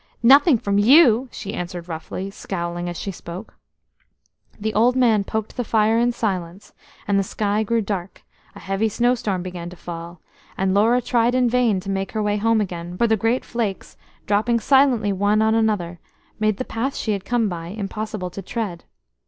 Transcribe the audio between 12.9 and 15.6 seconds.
for the great flakes, dropping silently one on